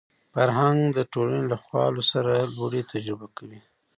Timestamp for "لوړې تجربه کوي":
2.55-3.59